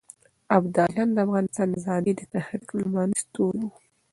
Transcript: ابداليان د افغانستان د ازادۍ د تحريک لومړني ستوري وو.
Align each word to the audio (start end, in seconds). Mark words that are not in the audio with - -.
ابداليان 0.57 1.09
د 1.13 1.17
افغانستان 1.25 1.67
د 1.69 1.75
ازادۍ 1.81 2.13
د 2.17 2.21
تحريک 2.33 2.67
لومړني 2.77 3.15
ستوري 3.25 3.63
وو. 3.67 3.75